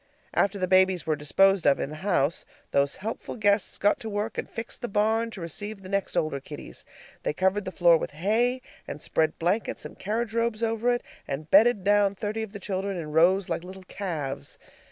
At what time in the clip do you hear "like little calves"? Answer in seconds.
13.47-14.57